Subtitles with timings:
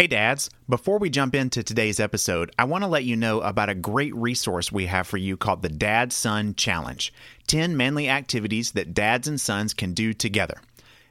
[0.00, 0.48] Hey, dads.
[0.66, 4.14] Before we jump into today's episode, I want to let you know about a great
[4.14, 7.12] resource we have for you called the Dad Son Challenge
[7.48, 10.62] 10 manly activities that dads and sons can do together.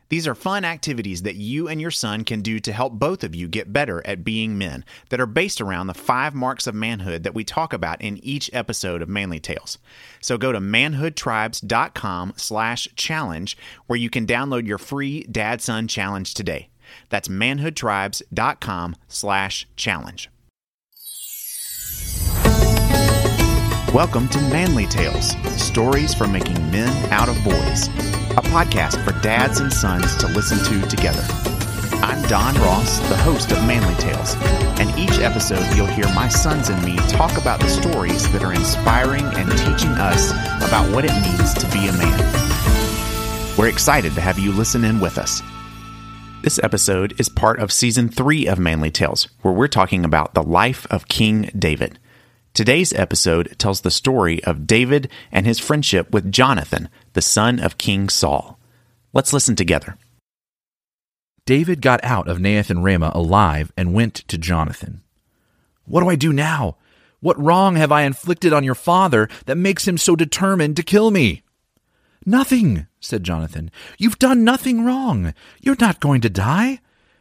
[0.09, 3.35] These are fun activities that you and your son can do to help both of
[3.35, 7.21] you get better at being men that are based around the five marks of manhood
[7.21, 9.77] that we talk about in each episode of Manly Tales.
[10.19, 16.33] So go to manhoodtribes.com slash challenge where you can download your free Dad Son Challenge
[16.33, 16.69] today.
[17.09, 20.29] That's manhoodtribes.com slash challenge.
[23.93, 27.87] Welcome to Manly Tales, stories for making men out of boys,
[28.37, 31.25] a podcast for dads and sons to listen to together.
[32.03, 34.35] I'm Don Ross, the host of Manly Tales,
[34.79, 38.53] and each episode you'll hear my sons and me talk about the stories that are
[38.53, 43.57] inspiring and teaching us about what it means to be a man.
[43.57, 45.41] We're excited to have you listen in with us.
[46.41, 50.41] This episode is part of season three of Manly Tales, where we're talking about the
[50.41, 51.99] life of King David.
[52.53, 57.77] Today's episode tells the story of David and his friendship with Jonathan, the son of
[57.77, 58.57] King Saul.
[59.11, 59.97] Let's listen together.
[61.45, 65.01] David got out of Naioth in Ramah alive and went to Jonathan.
[65.83, 66.77] What do I do now?
[67.19, 71.11] What wrong have I inflicted on your father that makes him so determined to kill
[71.11, 71.43] me?
[72.25, 73.71] Nothing, said Jonathan.
[73.97, 75.33] You've done nothing wrong.
[75.61, 76.79] You're not going to die.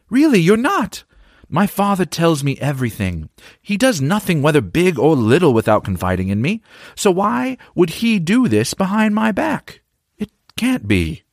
[0.09, 1.03] Really, you're not.
[1.51, 3.29] My father tells me everything.
[3.59, 6.61] He does nothing, whether big or little, without confiding in me.
[6.95, 9.81] So why would he do this behind my back?
[10.19, 11.23] It can't be.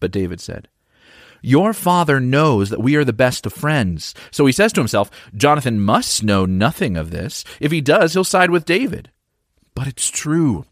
[0.00, 0.68] But David said,
[1.42, 4.14] Your father knows that we are the best of friends.
[4.30, 7.44] So he says to himself, Jonathan must know nothing of this.
[7.60, 9.10] If he does, he'll side with David.
[9.74, 10.64] But it's true.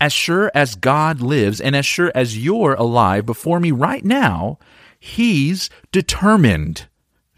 [0.00, 4.58] As sure as God lives, and as sure as you're alive before me right now,
[4.98, 6.86] he's determined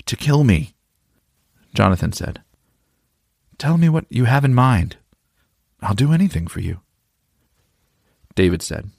[0.07, 0.75] to kill me.
[1.75, 2.43] Jonathan said,
[3.59, 4.97] Tell me what you have in mind.
[5.81, 6.81] I'll do anything for you.
[8.35, 8.91] David said,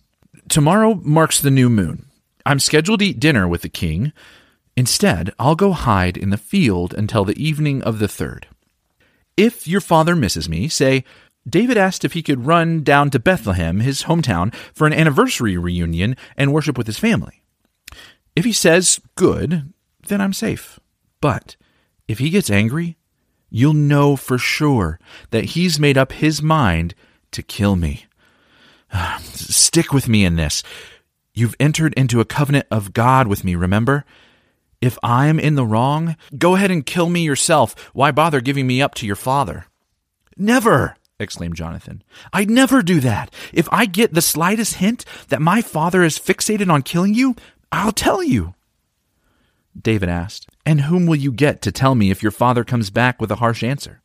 [0.49, 2.05] Tomorrow marks the new moon.
[2.45, 4.13] I'm scheduled to eat dinner with the king.
[4.75, 8.47] Instead, I'll go hide in the field until the evening of the third.
[9.35, 11.03] If your father misses me, say,
[11.47, 16.15] David asked if he could run down to Bethlehem, his hometown, for an anniversary reunion
[16.35, 17.41] and worship with his family.
[18.35, 19.73] If he says good,
[20.07, 20.79] then I'm safe.
[21.21, 21.55] But
[22.07, 22.97] if he gets angry,
[23.49, 24.99] you'll know for sure
[25.31, 26.93] that he's made up his mind
[27.31, 28.05] to kill me.
[29.21, 30.63] Stick with me in this.
[31.33, 34.05] You've entered into a covenant of God with me, remember?
[34.81, 37.89] If I'm in the wrong, go ahead and kill me yourself.
[37.93, 39.65] Why bother giving me up to your father?
[40.35, 40.96] Never!
[41.19, 42.03] Exclaimed Jonathan.
[42.31, 43.33] I'd never do that.
[43.51, 47.35] If I get the slightest hint that my father is fixated on killing you,
[47.71, 48.53] I'll tell you.
[49.79, 53.19] David asked, And whom will you get to tell me if your father comes back
[53.19, 53.99] with a harsh answer?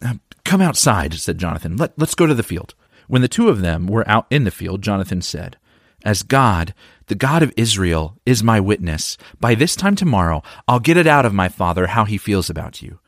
[0.00, 0.14] Uh,
[0.44, 1.76] come outside, said Jonathan.
[1.76, 2.74] Let, let's go to the field.
[3.08, 5.56] When the two of them were out in the field, Jonathan said,
[6.04, 6.72] As God,
[7.06, 11.26] the God of Israel, is my witness, by this time tomorrow I'll get it out
[11.26, 13.00] of my father how he feels about you.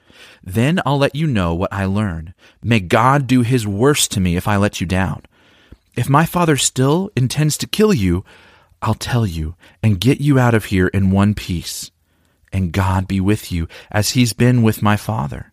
[0.42, 2.34] Then I'll let you know what I learn.
[2.62, 5.22] May God do his worst to me if I let you down.
[5.94, 8.24] If my father still intends to kill you,
[8.80, 11.90] I'll tell you and get you out of here in one piece.
[12.52, 15.52] And God be with you as he's been with my father.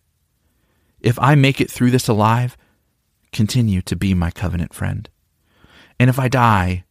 [1.00, 2.56] If I make it through this alive,
[3.32, 5.08] continue to be my covenant friend.
[5.98, 6.84] And if I die,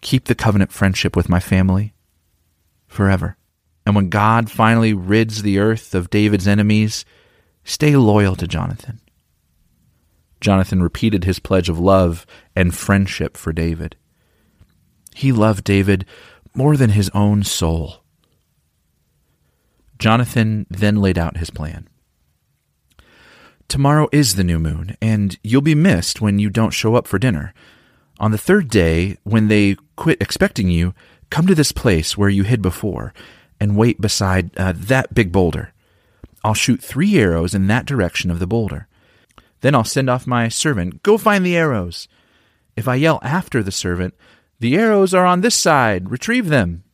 [0.00, 1.94] keep the covenant friendship with my family
[2.86, 3.35] forever.
[3.86, 7.04] And when God finally rids the earth of David's enemies,
[7.64, 9.00] stay loyal to Jonathan.
[10.40, 12.26] Jonathan repeated his pledge of love
[12.56, 13.96] and friendship for David.
[15.14, 16.04] He loved David
[16.52, 18.02] more than his own soul.
[19.98, 21.88] Jonathan then laid out his plan.
[23.68, 27.18] Tomorrow is the new moon, and you'll be missed when you don't show up for
[27.18, 27.54] dinner.
[28.18, 30.92] On the third day, when they quit expecting you,
[31.30, 33.14] come to this place where you hid before
[33.60, 35.72] and wait beside uh, that big boulder.
[36.44, 38.88] I'll shoot three arrows in that direction of the boulder.
[39.60, 42.08] Then I'll send off my servant, Go find the arrows.
[42.76, 44.14] If I yell after the servant,
[44.60, 46.84] The arrows are on this side, retrieve them.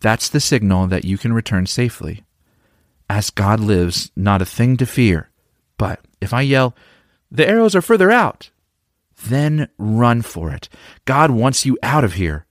[0.00, 2.24] That's the signal that you can return safely.
[3.10, 5.30] As God lives, not a thing to fear.
[5.76, 6.74] But if I yell,
[7.30, 8.50] The arrows are further out,
[9.26, 10.68] then run for it.
[11.04, 12.46] God wants you out of here.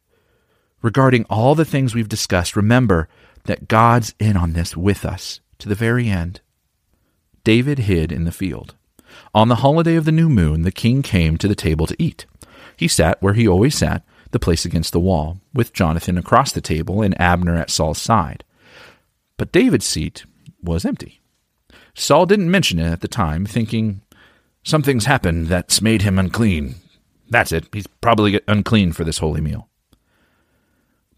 [0.82, 3.10] Regarding all the things we've discussed, remember
[3.48, 6.40] that God's in on this with us to the very end.
[7.44, 8.76] David hid in the field.
[9.34, 12.26] On the holiday of the new moon, the king came to the table to eat.
[12.76, 16.62] He sat where he always sat, the place against the wall, with Jonathan across the
[16.62, 18.44] table and Abner at Saul's side.
[19.38, 20.26] But David's seat
[20.62, 21.22] was empty.
[21.96, 24.02] Saul didn't mention it at the time, thinking,
[24.64, 26.76] Something's happened that's made him unclean.
[27.30, 27.68] That's it.
[27.74, 29.67] He's probably unclean for this holy meal.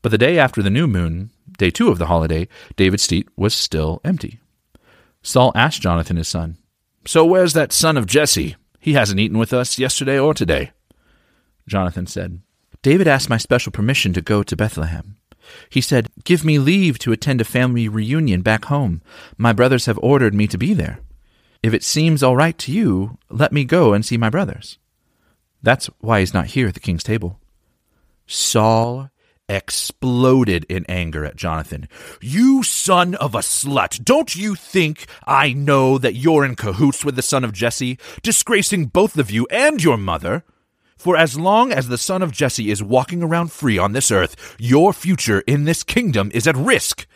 [0.01, 3.53] But the day after the new moon, day two of the holiday, David's seat was
[3.53, 4.39] still empty.
[5.21, 6.57] Saul asked Jonathan his son,
[7.05, 8.55] So where's that son of Jesse?
[8.79, 10.71] He hasn't eaten with us yesterday or today.
[11.67, 12.41] Jonathan said,
[12.81, 15.17] David asked my special permission to go to Bethlehem.
[15.69, 19.01] He said, Give me leave to attend a family reunion back home.
[19.37, 20.99] My brothers have ordered me to be there.
[21.61, 24.77] If it seems all right to you, let me go and see my brothers.
[25.61, 27.39] That's why he's not here at the king's table.
[28.27, 29.09] Saul
[29.49, 31.89] exploded in anger at Jonathan.
[32.21, 34.03] You son of a slut!
[34.03, 38.85] Don't you think I know that you're in cahoots with the son of Jesse, disgracing
[38.85, 40.43] both of you and your mother?
[40.97, 44.55] For as long as the son of Jesse is walking around free on this earth,
[44.59, 47.07] your future in this kingdom is at risk.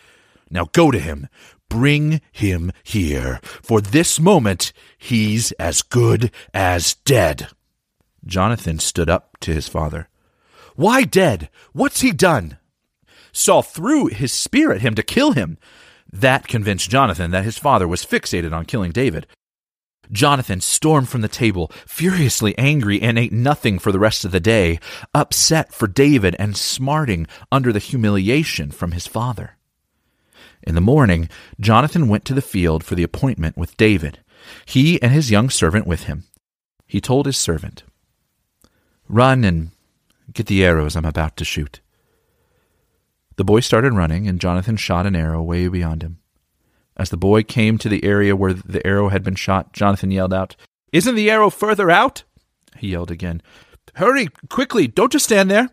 [0.50, 1.28] Now go to him.
[1.68, 3.42] Bring him here.
[3.44, 7.50] For this moment, he's as good as dead.
[8.26, 10.08] Jonathan stood up to his father.
[10.76, 11.50] Why dead?
[11.72, 12.58] What's he done?
[13.32, 15.58] Saul threw his spear at him to kill him.
[16.12, 19.28] That convinced Jonathan that his father was fixated on killing David.
[20.12, 24.40] Jonathan stormed from the table, furiously angry, and ate nothing for the rest of the
[24.40, 24.80] day,
[25.14, 29.58] upset for David and smarting under the humiliation from his father.
[30.62, 31.30] In the morning,
[31.60, 34.20] Jonathan went to the field for the appointment with David,
[34.66, 36.26] he and his young servant with him.
[36.86, 37.84] He told his servant,
[39.08, 39.72] Run and
[40.34, 41.80] get the arrows I'm about to shoot.
[43.36, 46.20] The boy started running, and Jonathan shot an arrow way beyond him.
[46.96, 50.34] As the boy came to the area where the arrow had been shot, Jonathan yelled
[50.34, 50.56] out,
[50.92, 52.24] Isn't the arrow further out?
[52.78, 53.42] He yelled again,
[53.96, 55.70] Hurry, quickly, don't just stand there.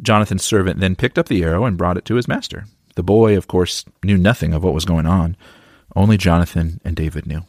[0.00, 2.66] Jonathan's servant then picked up the arrow and brought it to his master.
[2.94, 5.36] The boy, of course, knew nothing of what was going on.
[5.96, 7.42] Only Jonathan and David knew.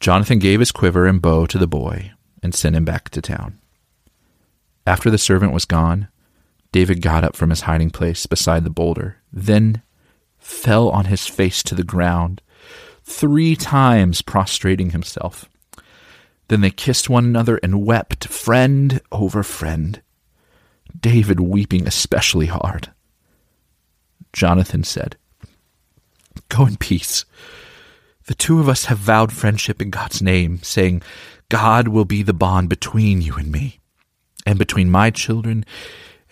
[0.00, 2.12] Jonathan gave his quiver and bow to the boy
[2.42, 3.58] and sent him back to town.
[4.86, 6.08] After the servant was gone,
[6.72, 9.82] David got up from his hiding place beside the boulder, then
[10.38, 12.42] fell on his face to the ground,
[13.04, 15.48] three times prostrating himself.
[16.48, 20.00] Then they kissed one another and wept, friend over friend,
[20.98, 22.90] David weeping especially hard.
[24.32, 25.16] Jonathan said,
[26.48, 27.24] Go in peace.
[28.26, 31.02] The two of us have vowed friendship in God's name, saying,
[31.48, 33.79] God will be the bond between you and me,
[34.46, 35.64] and between my children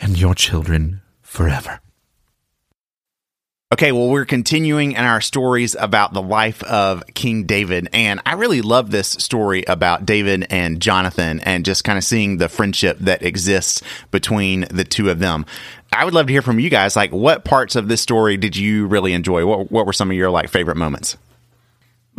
[0.00, 1.80] and your children forever.
[3.70, 7.90] Okay, well, we're continuing in our stories about the life of King David.
[7.92, 12.38] And I really love this story about David and Jonathan and just kind of seeing
[12.38, 15.44] the friendship that exists between the two of them.
[15.92, 16.96] I would love to hear from you guys.
[16.96, 19.44] Like, what parts of this story did you really enjoy?
[19.44, 21.18] What, what were some of your like favorite moments?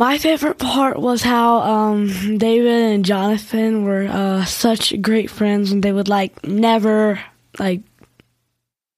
[0.00, 5.82] My favorite part was how um, David and Jonathan were uh, such great friends, and
[5.82, 7.20] they would like never
[7.58, 7.82] like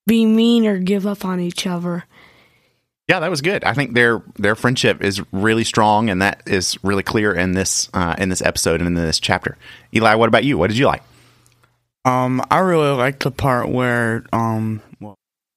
[0.06, 2.04] be mean or give up on each other.
[3.08, 3.64] Yeah, that was good.
[3.64, 7.90] I think their their friendship is really strong, and that is really clear in this
[7.92, 9.58] uh, in this episode and in this chapter.
[9.92, 10.56] Eli, what about you?
[10.56, 11.02] What did you like?
[12.04, 14.91] Um, I really liked the part where um, well,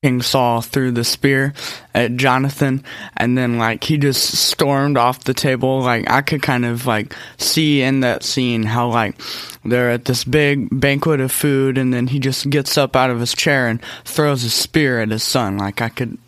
[0.04, 1.54] King Saul threw the spear
[1.96, 2.84] at Jonathan,
[3.18, 5.80] and then like he just stormed off the table.
[5.82, 9.20] Like I could kind of like see in that scene how like
[9.64, 13.20] they're at this big banquet of food, and then he just gets up out of
[13.20, 15.58] his chair and throws a spear at his son.
[15.58, 16.20] Like I could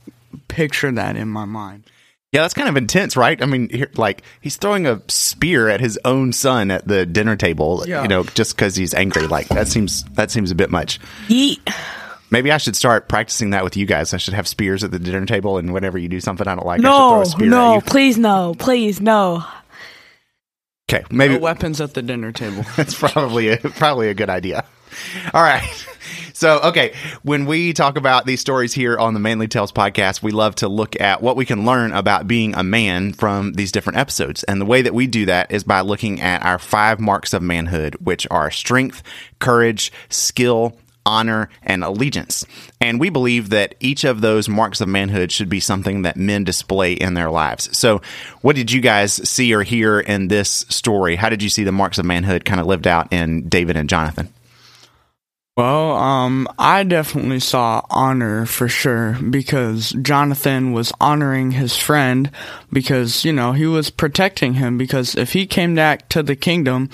[0.48, 1.84] picture that in my mind.
[2.32, 3.42] Yeah, that's kind of intense, right?
[3.42, 7.36] I mean, here, like he's throwing a spear at his own son at the dinner
[7.36, 8.02] table, Yeah.
[8.02, 9.28] you know, just because he's angry.
[9.28, 11.00] Like that seems that seems a bit much.
[11.28, 11.60] Yeet.
[12.30, 14.14] Maybe I should start practicing that with you guys.
[14.14, 16.66] I should have spears at the dinner table, and whenever you do something I don't
[16.66, 17.82] like, I should throw No, a spear no, at you.
[17.82, 19.46] please no, please no.
[20.90, 22.64] Okay, maybe No weapons at the dinner table.
[22.78, 24.66] That's probably a, probably a good idea.
[25.34, 25.64] All right.
[26.34, 26.94] So, okay,
[27.24, 30.68] when we talk about these stories here on the Manly Tales podcast, we love to
[30.68, 34.44] look at what we can learn about being a man from these different episodes.
[34.44, 37.42] And the way that we do that is by looking at our five marks of
[37.42, 39.02] manhood, which are strength,
[39.40, 42.46] courage, skill, honor, and allegiance.
[42.82, 46.44] And we believe that each of those marks of manhood should be something that men
[46.44, 47.76] display in their lives.
[47.76, 48.02] So,
[48.42, 51.16] what did you guys see or hear in this story?
[51.16, 53.90] How did you see the marks of manhood kind of lived out in David and
[53.90, 54.34] Jonathan?
[55.58, 62.30] Well, um, I definitely saw honor for sure because Jonathan was honoring his friend
[62.72, 66.92] because, you know, he was protecting him because if he came back to the kingdom,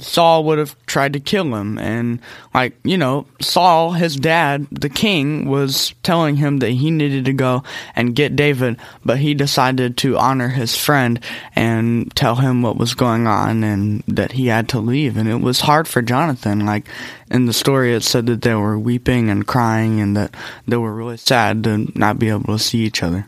[0.00, 1.78] Saul would have tried to kill him.
[1.78, 2.20] And,
[2.54, 7.32] like, you know, Saul, his dad, the king, was telling him that he needed to
[7.32, 7.62] go
[7.94, 11.20] and get David, but he decided to honor his friend
[11.54, 15.16] and tell him what was going on and that he had to leave.
[15.16, 16.66] And it was hard for Jonathan.
[16.66, 16.86] Like,
[17.30, 20.34] in the story, it said that they were weeping and crying and that
[20.66, 23.26] they were really sad to not be able to see each other.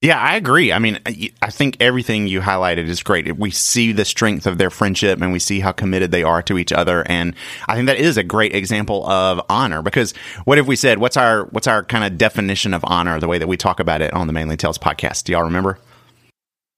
[0.00, 0.72] Yeah, I agree.
[0.72, 1.00] I mean,
[1.42, 3.36] I think everything you highlighted is great.
[3.36, 6.56] We see the strength of their friendship and we see how committed they are to
[6.56, 7.02] each other.
[7.08, 7.34] And
[7.66, 10.14] I think that is a great example of honor because
[10.44, 13.38] what if we said, what's our, what's our kind of definition of honor, the way
[13.38, 15.24] that we talk about it on the Manly Tales podcast?
[15.24, 15.80] Do y'all remember?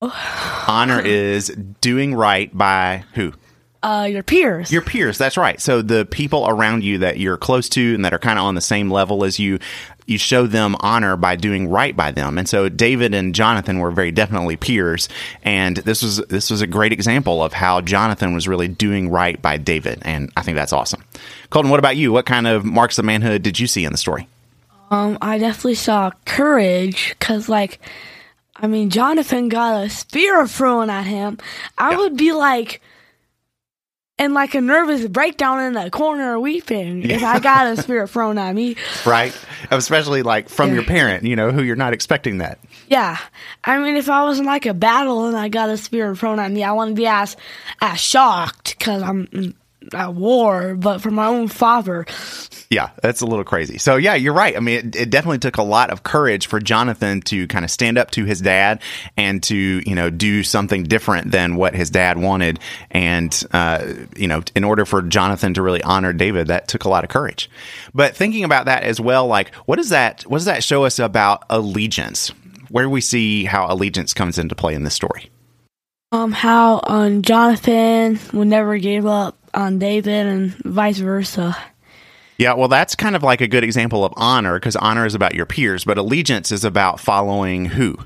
[0.67, 1.49] honor is
[1.83, 3.35] doing right by who?
[3.83, 4.71] Uh, your peers.
[4.71, 5.61] Your peers, that's right.
[5.61, 8.55] So the people around you that you're close to and that are kind of on
[8.55, 9.59] the same level as you,
[10.11, 12.37] you show them honor by doing right by them.
[12.37, 15.09] And so David and Jonathan were very definitely peers,
[15.43, 19.41] and this was this was a great example of how Jonathan was really doing right
[19.41, 21.05] by David, and I think that's awesome.
[21.51, 22.13] Colton, what about you?
[22.13, 24.29] What kind of marks of manhood did you see in the story?
[24.91, 27.79] Um, I definitely saw courage because, like,
[28.57, 31.39] I mean, Jonathan got a spear thrown at him.
[31.79, 31.97] I Yeah.
[31.99, 32.83] would be like,
[34.21, 38.39] in like a nervous breakdown in the corner weeping if I got a spirit thrown
[38.39, 38.77] at me.
[39.07, 39.35] Right,
[39.71, 40.75] especially like from Yeah.
[40.75, 42.59] your parent, you know, who you're not expecting that.
[42.89, 43.19] Yeah,
[43.65, 46.39] I mean, if I was in like a battle and I got a spirit thrown
[46.39, 47.37] at me, I wouldn't be as
[47.81, 49.55] as shocked because I'm mm,
[49.93, 50.75] at war.
[50.75, 52.07] But for my own father,
[52.71, 53.79] Yeah, that's a little crazy.
[53.79, 54.57] So yeah, you're right.
[54.57, 57.71] I mean, it, it definitely took a lot of courage for Jonathan to kind of
[57.71, 58.81] stand up to his dad
[59.17, 62.61] and to you know do something different than what his dad wanted.
[62.91, 66.89] And uh, you know, in order for Jonathan to really honor David, that took a
[66.89, 67.51] lot of courage.
[67.95, 70.99] But thinking about that as well, like what does that what does that show us
[70.99, 72.33] about allegiance?
[72.69, 75.31] Where do we see how allegiance comes into play in this story?
[76.13, 81.57] um, how um Jonathan would never give up on David and vice versa.
[82.39, 85.35] Yeah, well, that's kind of like a good example of honor because honor is about
[85.35, 87.97] your peers, but allegiance is about following who.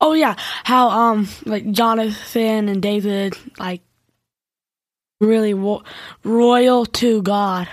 [0.00, 3.82] Oh yeah, how um like Jonathan and David like
[5.20, 5.84] really wo-
[6.24, 7.68] royal to God.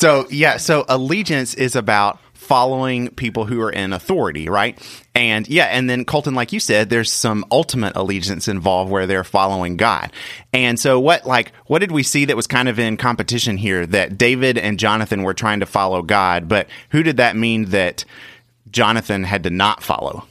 [0.00, 4.78] So, yeah, so allegiance is about following people who are in authority, right?
[5.14, 9.24] And yeah, and then Colton, like you said, there's some ultimate allegiance involved where they're
[9.24, 10.12] following God.
[10.52, 13.86] And so, what like what did we see that was kind of in competition here?
[13.86, 18.04] That David and Jonathan were trying to follow God, but who did that mean that
[18.70, 20.26] Jonathan had to not follow?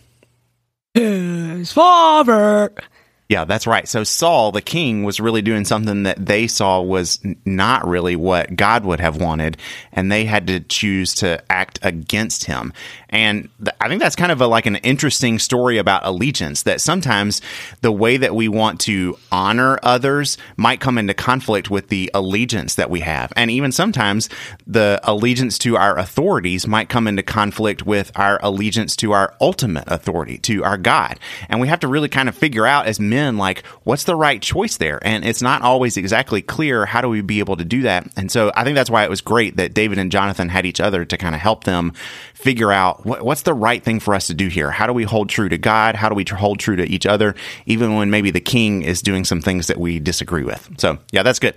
[0.93, 2.73] His father.
[3.27, 3.87] Yeah, that's right.
[3.87, 8.55] So Saul, the king, was really doing something that they saw was not really what
[8.55, 9.57] God would have wanted,
[9.91, 12.71] and they had to choose to act against him.
[13.09, 16.63] And th- I think that's kind of a, like an interesting story about allegiance.
[16.63, 17.41] That sometimes
[17.81, 22.75] the way that we want to honor others might come into conflict with the allegiance
[22.75, 24.29] that we have, and even sometimes
[24.67, 29.85] the allegiance to our authorities might come into conflict with our allegiance to our ultimate
[29.87, 31.19] authority, to our God.
[31.49, 34.41] And we have to really kind of figure out as men, like, what's the right
[34.41, 34.99] choice there?
[35.01, 36.85] And it's not always exactly clear.
[36.85, 38.07] How do we be able to do that?
[38.17, 40.81] And so I think that's why it was great that David and Jonathan had each
[40.81, 41.93] other to kind of help them
[42.33, 44.69] figure out what, what's the right thing for us to do here.
[44.69, 45.95] How do we hold true to God?
[45.95, 49.23] How do we hold true to each other, even when maybe the king is doing
[49.23, 50.69] some things that we disagree with?
[50.77, 51.55] So, yeah, that's good.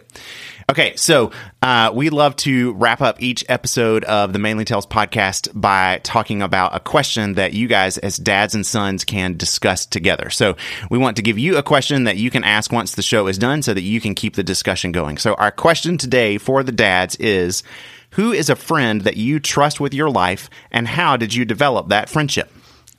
[0.70, 1.32] Okay, so
[1.62, 6.42] uh, we love to wrap up each episode of the Manly Tales podcast by talking
[6.42, 10.28] about a question that you guys, as dads and sons, can discuss together.
[10.28, 10.58] So
[10.90, 13.38] we want to give you a question that you can ask once the show is
[13.38, 15.16] done so that you can keep the discussion going.
[15.16, 17.62] So our question today for the dads is
[18.10, 21.88] Who is a friend that you trust with your life, and how did you develop
[21.88, 22.52] that friendship?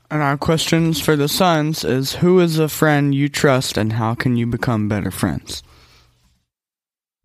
[0.09, 4.15] And our questions for the sons is who is a friend you trust and how
[4.15, 5.61] can you become better friends?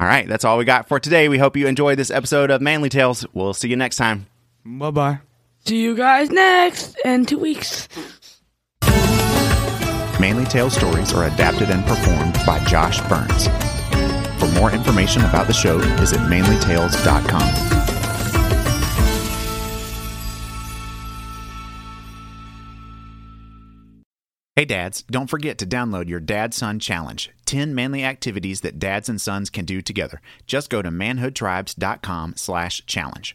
[0.01, 1.29] All right, that's all we got for today.
[1.29, 3.25] We hope you enjoyed this episode of Manly Tales.
[3.33, 4.27] We'll see you next time.
[4.65, 5.19] Bye bye.
[5.65, 7.89] See you guys next in two weeks.
[10.21, 13.49] Manly Tales stories are adapted and performed by Josh Burns.
[14.39, 17.74] For more information about the show, visit manlytales.com.
[24.57, 29.09] Hey dads, don't forget to download your Dad Son Challenge 10 manly activities that dads
[29.09, 30.21] and sons can do together.
[30.47, 33.35] Just go to manhoodtribes.com slash challenge.